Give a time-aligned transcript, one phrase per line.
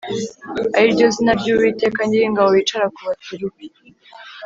[0.77, 3.65] ari ryo zina ry’Uwiteka Nyiringabo wicara ku Bakerubi